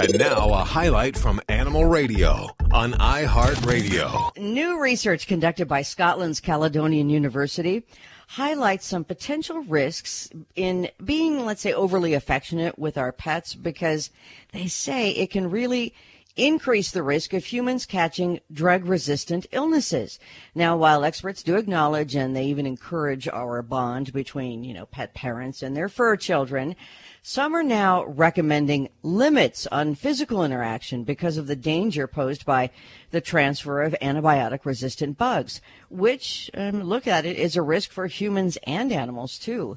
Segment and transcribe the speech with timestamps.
[0.00, 4.36] And now a highlight from Animal Radio on iHeartRadio.
[4.38, 7.84] New research conducted by Scotland's Caledonian University
[8.28, 14.10] highlights some potential risks in being, let's say, overly affectionate with our pets because
[14.52, 15.94] they say it can really
[16.38, 20.18] increase the risk of humans catching drug resistant illnesses.
[20.54, 25.12] Now, while experts do acknowledge and they even encourage our bond between, you know, pet
[25.12, 26.76] parents and their fur children,
[27.22, 32.70] some are now recommending limits on physical interaction because of the danger posed by
[33.10, 38.06] the transfer of antibiotic resistant bugs, which, um, look at it, is a risk for
[38.06, 39.76] humans and animals too.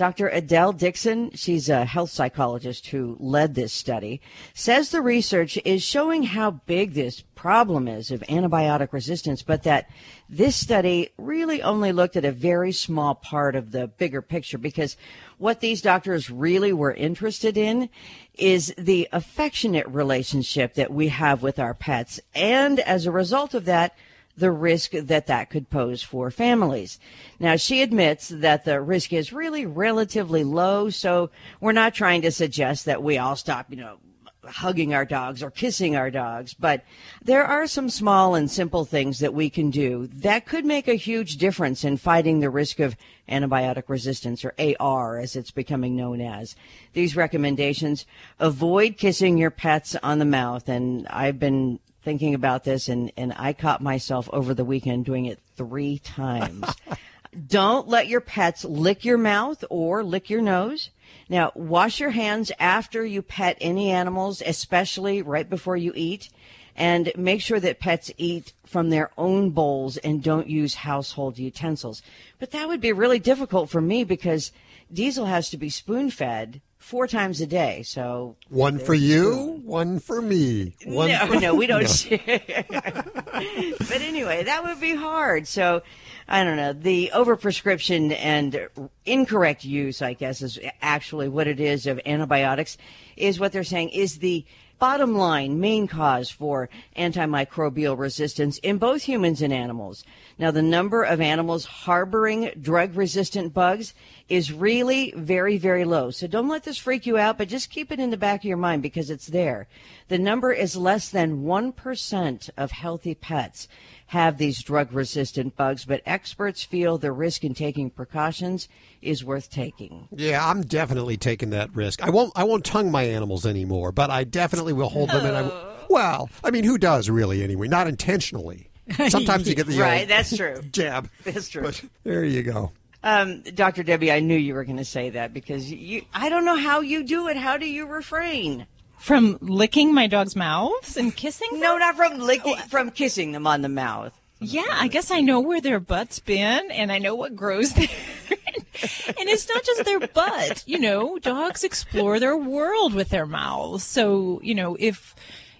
[0.00, 0.28] Dr.
[0.28, 4.22] Adele Dixon, she's a health psychologist who led this study,
[4.54, 9.90] says the research is showing how big this problem is of antibiotic resistance, but that
[10.26, 14.96] this study really only looked at a very small part of the bigger picture because
[15.36, 17.90] what these doctors really were interested in
[18.38, 22.18] is the affectionate relationship that we have with our pets.
[22.34, 23.94] And as a result of that,
[24.40, 26.98] the risk that that could pose for families.
[27.38, 32.32] Now, she admits that the risk is really relatively low, so we're not trying to
[32.32, 33.98] suggest that we all stop, you know,
[34.44, 36.82] hugging our dogs or kissing our dogs, but
[37.22, 40.94] there are some small and simple things that we can do that could make a
[40.94, 42.96] huge difference in fighting the risk of
[43.28, 46.56] antibiotic resistance or AR as it's becoming known as.
[46.94, 48.06] These recommendations
[48.38, 53.32] avoid kissing your pets on the mouth and I've been thinking about this and, and
[53.36, 56.64] I caught myself over the weekend doing it three times.
[57.46, 60.90] Don't let your pets lick your mouth or lick your nose.
[61.28, 66.28] Now, wash your hands after you pet any animals, especially right before you eat.
[66.76, 72.02] And make sure that pets eat from their own bowls and don't use household utensils.
[72.38, 74.52] But that would be really difficult for me because
[74.92, 77.82] Diesel has to be spoon fed four times a day.
[77.82, 80.74] So one for you, one for me.
[80.84, 81.82] One no, for no, we don't.
[82.10, 85.46] but anyway, that would be hard.
[85.46, 85.82] So
[86.26, 86.72] I don't know.
[86.72, 88.68] The overprescription and
[89.04, 92.78] incorrect use, I guess, is actually what it is of antibiotics,
[93.16, 94.44] is what they're saying is the
[94.80, 100.04] bottom line main cause for antimicrobial resistance in both humans and animals.
[100.38, 103.94] Now, the number of animals harboring drug resistant bugs
[104.28, 106.10] is really very, very low.
[106.10, 108.46] So don't let this freak you out, but just keep it in the back of
[108.46, 109.68] your mind because it's there.
[110.08, 113.68] The number is less than 1% of healthy pets
[114.10, 118.68] have these drug resistant bugs, but experts feel the risk in taking precautions
[119.00, 120.08] is worth taking.
[120.10, 122.02] Yeah, I'm definitely taking that risk.
[122.02, 125.36] I won't I won't tongue my animals anymore, but I definitely will hold them and
[125.36, 127.68] I well, I mean, who does really anyway?
[127.68, 128.68] Not intentionally.
[129.08, 130.08] Sometimes you get the right.
[130.08, 130.60] That's true.
[130.72, 131.08] Jab.
[131.22, 131.62] That's true.
[131.62, 132.72] But there you go.
[133.04, 133.84] Um, Dr.
[133.84, 136.02] Debbie, I knew you were going to say that because you.
[136.12, 137.36] I don't know how you do it.
[137.36, 138.66] How do you refrain?
[139.00, 141.60] From licking my dog's mouths and kissing them?
[141.60, 144.12] No, not from licking, from kissing them on the mouth.
[144.40, 147.88] Yeah, I guess I know where their butt's been and I know what grows there.
[148.30, 153.84] and it's not just their butt, you know, dogs explore their world with their mouths.
[153.84, 155.14] So, you know, if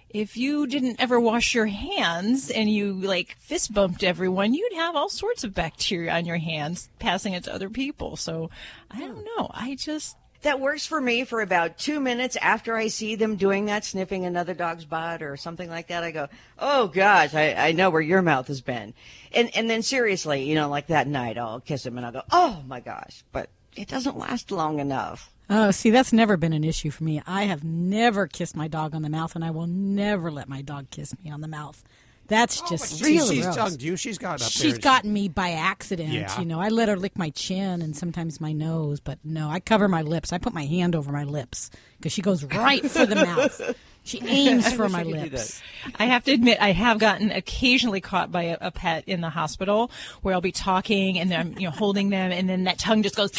[0.09, 4.95] if you didn't ever wash your hands and you like fist bumped everyone, you'd have
[4.95, 8.17] all sorts of bacteria on your hands passing it to other people.
[8.17, 8.49] So,
[8.89, 9.25] I don't hmm.
[9.37, 9.51] know.
[9.53, 13.65] I just that works for me for about two minutes after I see them doing
[13.65, 16.03] that, sniffing another dog's butt or something like that.
[16.03, 18.93] I go, oh gosh, I, I know where your mouth has been.
[19.33, 22.23] And, and then seriously, you know, like that night, I'll kiss him and I'll go,
[22.31, 25.31] oh my gosh, but it doesn't last long enough.
[25.49, 27.21] Oh, see, that's never been an issue for me.
[27.27, 30.61] I have never kissed my dog on the mouth, and I will never let my
[30.61, 31.83] dog kiss me on the mouth.
[32.31, 33.55] That's Oh, just but really she's gross.
[33.57, 33.97] tongued you.
[33.97, 34.79] She's got up She's there.
[34.79, 36.13] gotten me by accident.
[36.13, 36.39] Yeah.
[36.39, 39.59] You know, I let her lick my chin and sometimes my nose, but no, I
[39.59, 40.31] cover my lips.
[40.31, 43.75] I put my hand over my lips because she goes right for the mouth.
[44.03, 45.61] She aims for my lips.
[45.99, 49.29] I have to admit, I have gotten occasionally caught by a, a pet in the
[49.29, 49.91] hospital
[50.21, 53.03] where I'll be talking and then I'm, you know, holding them, and then that tongue
[53.03, 53.29] just goes,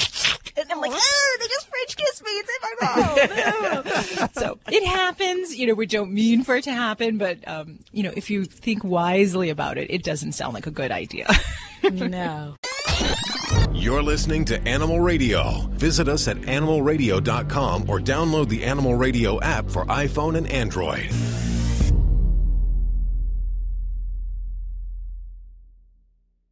[0.57, 2.31] and I'm like, oh, they just French kissed me.
[2.31, 2.97] It's in my
[4.21, 4.35] mouth.
[4.35, 4.82] so it
[5.53, 5.61] happens.
[5.61, 8.45] You know, we don't mean for it to happen, but um, you know, if you
[8.45, 11.27] think wisely about it, it doesn't sound like a good idea.
[11.91, 12.55] No.
[13.73, 15.67] You're listening to Animal Radio.
[15.73, 21.11] Visit us at animalradio.com or download the Animal Radio app for iPhone and Android.